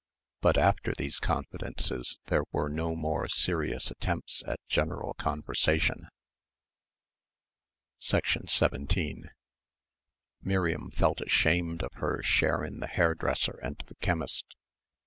[0.39, 6.07] But after these confidences there were no more serious attempts at general conversation.
[7.99, 9.29] 17
[10.41, 14.47] Miriam felt ashamed of her share in the hairdresser and the chemist.